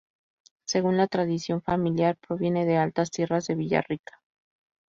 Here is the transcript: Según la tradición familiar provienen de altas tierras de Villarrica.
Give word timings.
Según 0.65 0.97
la 0.97 1.05
tradición 1.05 1.61
familiar 1.61 2.17
provienen 2.17 2.65
de 2.67 2.75
altas 2.75 3.11
tierras 3.11 3.45
de 3.45 3.53
Villarrica. 3.53 4.19